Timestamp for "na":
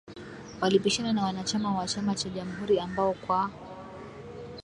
1.13-1.23